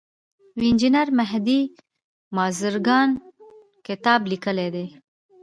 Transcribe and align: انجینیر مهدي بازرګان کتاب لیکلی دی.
انجینیر 0.67 1.09
مهدي 1.19 1.59
بازرګان 2.35 3.09
کتاب 3.87 4.19
لیکلی 4.31 4.67
دی. 4.75 4.85